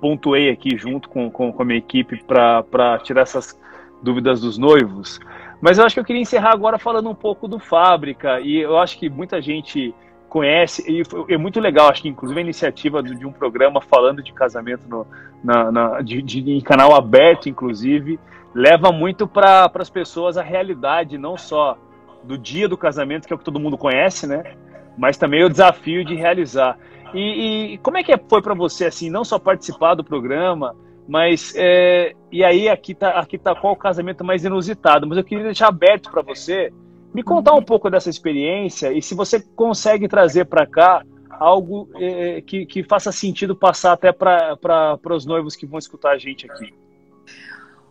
[0.03, 3.57] pontuei aqui junto com, com, com a minha equipe para tirar essas
[4.03, 5.21] dúvidas dos noivos.
[5.61, 8.77] Mas eu acho que eu queria encerrar agora falando um pouco do Fábrica, e eu
[8.77, 9.95] acho que muita gente
[10.29, 14.33] conhece, e é muito legal, acho que inclusive a iniciativa de um programa falando de
[14.33, 15.07] casamento no,
[15.45, 18.19] na, na de, de, em canal aberto, inclusive,
[18.53, 21.79] leva muito para as pessoas a realidade, não só
[22.25, 24.57] do dia do casamento, que é o que todo mundo conhece, né?
[24.99, 26.77] Mas também o desafio de realizar.
[27.15, 30.75] E, e como é que foi para você, assim, não só participar do programa,
[31.07, 35.07] mas é, e aí aqui tá, aqui tá qual o casamento mais inusitado?
[35.07, 36.73] Mas eu queria deixar aberto para você
[37.15, 42.41] Me contar um pouco dessa experiência e se você consegue trazer para cá algo é,
[42.41, 46.73] que, que faça sentido passar até para os noivos que vão escutar a gente aqui.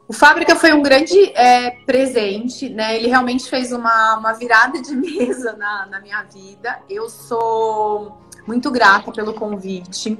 [0.07, 2.97] O Fábrica foi um grande é, presente, né?
[2.97, 6.79] Ele realmente fez uma, uma virada de mesa na, na minha vida.
[6.89, 10.17] Eu sou muito grata pelo convite.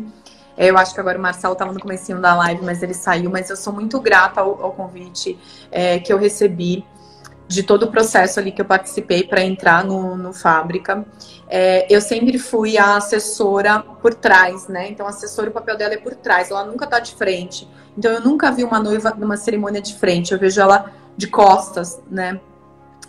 [0.57, 3.30] É, eu acho que agora o Marcelo estava no comecinho da live, mas ele saiu.
[3.30, 5.38] Mas eu sou muito grata ao, ao convite
[5.72, 6.86] é, que eu recebi
[7.51, 11.05] de todo o processo ali que eu participei para entrar no, no Fábrica.
[11.49, 14.89] É, eu sempre fui a assessora por trás, né?
[14.89, 17.67] Então, assessora, o papel dela é por trás, ela nunca tá de frente.
[17.97, 22.01] Então, eu nunca vi uma noiva numa cerimônia de frente, eu vejo ela de costas,
[22.09, 22.39] né?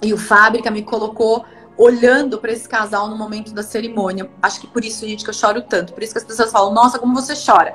[0.02, 1.44] E o Fábrica me colocou
[1.82, 4.30] olhando para esse casal no momento da cerimônia.
[4.40, 5.92] Acho que por isso, gente, que eu choro tanto.
[5.92, 7.74] Por isso que as pessoas falam, nossa, como você chora.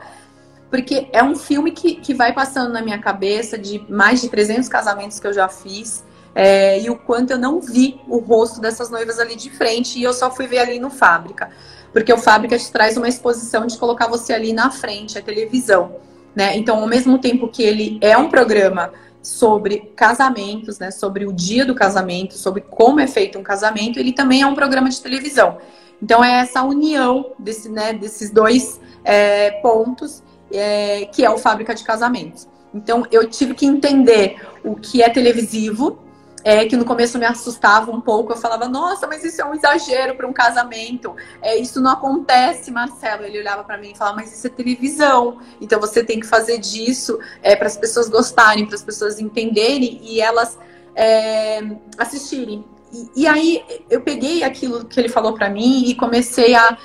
[0.69, 4.69] Porque é um filme que, que vai passando na minha cabeça de mais de 300
[4.69, 8.89] casamentos que eu já fiz é, e o quanto eu não vi o rosto dessas
[8.89, 11.49] noivas ali de frente e eu só fui ver ali no Fábrica.
[11.91, 15.97] Porque o Fábrica te traz uma exposição de colocar você ali na frente, a televisão.
[16.33, 16.55] Né?
[16.55, 18.93] Então, ao mesmo tempo que ele é um programa
[19.27, 24.13] sobre casamentos, né, sobre o dia do casamento, sobre como é feito um casamento, ele
[24.13, 25.57] também é um programa de televisão.
[26.01, 31.75] Então, é essa união desse, né, desses dois é, pontos é, que é o Fábrica
[31.75, 32.47] de Casamentos.
[32.73, 35.99] Então, eu tive que entender o que é televisivo,
[36.47, 38.31] é, que no começo me assustava um pouco.
[38.31, 41.13] Eu falava, nossa, mas isso é um exagero para um casamento.
[41.41, 43.25] É, isso não acontece, Marcelo.
[43.25, 45.39] Ele olhava para mim e falava, mas isso é televisão.
[45.59, 49.99] Então você tem que fazer disso é, para as pessoas gostarem, para as pessoas entenderem
[50.01, 50.57] e elas
[50.95, 51.63] é,
[51.97, 52.63] assistirem.
[52.93, 56.77] E, e, aí eu peguei aquilo que ele falou para mim e comecei a,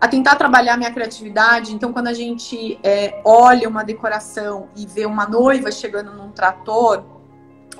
[0.00, 1.74] a tentar trabalhar minha criatividade.
[1.74, 7.18] Então, quando a gente é, olha uma decoração e vê uma noiva chegando num trator,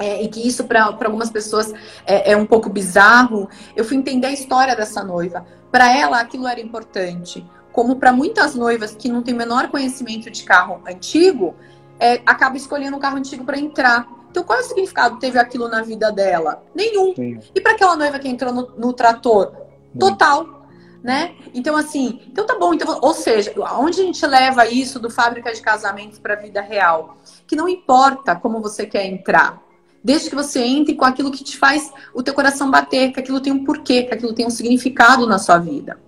[0.01, 1.73] é, e que isso para algumas pessoas
[2.07, 5.47] é, é, um pouco bizarro, eu fui entender a história dessa noiva.
[5.71, 7.47] Para ela, aquilo era importante.
[7.71, 11.55] Como para muitas noivas que não têm menor conhecimento de carro antigo,
[12.01, 14.09] é, acaba escolhendo um carro antigo para entrar.
[14.31, 16.65] Então, qual é o significado teve aquilo na vida dela?
[16.75, 17.15] Nenhum.
[17.15, 17.39] Sim.
[17.55, 19.53] E para aquela noiva que entrou no, no trator?
[19.99, 20.61] Total.
[21.03, 21.35] Né?
[21.55, 22.73] Então, assim, então tá bom.
[22.73, 26.61] Então, ou seja, onde a gente leva isso do fábrica de casamentos para a vida
[26.61, 27.19] real?
[27.47, 29.61] Que não importa como você quer entrar,
[30.03, 33.41] Desde que você entre com aquilo que te faz o teu coração bater, que aquilo
[33.41, 35.99] tem um porquê, que aquilo tem um significado na sua vida.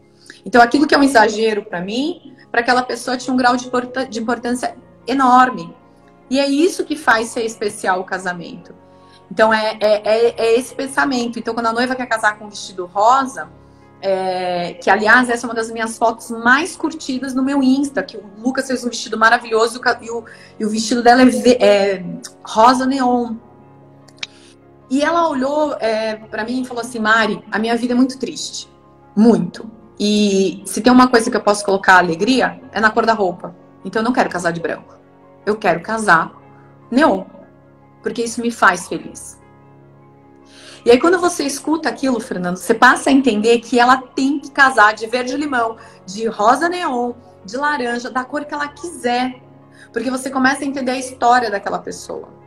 [0.44, 3.70] Então, aquilo que é um exagero para mim, para aquela pessoa tinha um grau de,
[4.08, 4.74] de importância
[5.06, 5.74] enorme.
[6.30, 8.74] E é isso que faz ser especial o casamento.
[9.30, 11.38] Então, é, é, é, é esse pensamento.
[11.38, 13.48] Então, quando a noiva quer casar com um vestido rosa,
[14.02, 18.16] é, que aliás essa é uma das minhas fotos mais curtidas no meu Insta, que
[18.16, 20.24] o Lucas fez um vestido maravilhoso e o,
[20.58, 22.04] e o vestido dela é, é
[22.42, 23.36] rosa neon.
[24.92, 28.18] E ela olhou é, para mim e falou assim: Mari, a minha vida é muito
[28.18, 28.68] triste.
[29.16, 29.66] Muito.
[29.98, 33.56] E se tem uma coisa que eu posso colocar alegria, é na cor da roupa.
[33.86, 34.94] Então eu não quero casar de branco.
[35.46, 36.30] Eu quero casar
[36.90, 37.24] neon.
[38.02, 39.40] Porque isso me faz feliz.
[40.84, 44.50] E aí, quando você escuta aquilo, Fernando, você passa a entender que ela tem que
[44.50, 47.14] casar de verde-limão, de rosa neon,
[47.46, 49.40] de laranja, da cor que ela quiser.
[49.90, 52.41] Porque você começa a entender a história daquela pessoa.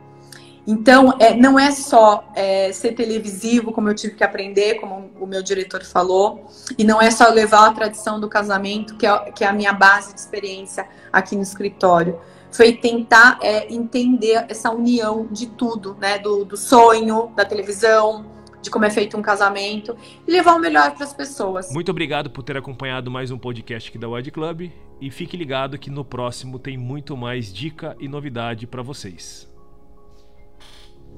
[0.66, 5.26] Então, é, não é só é, ser televisivo, como eu tive que aprender, como o
[5.26, 9.44] meu diretor falou, e não é só levar a tradição do casamento, que é, que
[9.44, 12.18] é a minha base de experiência aqui no escritório.
[12.50, 16.18] Foi tentar é, entender essa união de tudo, né?
[16.18, 18.24] Do, do sonho, da televisão,
[18.62, 19.96] de como é feito um casamento
[20.26, 21.70] e levar o melhor para as pessoas.
[21.70, 25.78] Muito obrigado por ter acompanhado mais um podcast aqui da Wide Club e fique ligado
[25.78, 29.46] que no próximo tem muito mais dica e novidade para vocês.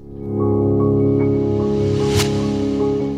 [0.01, 0.78] Thank you.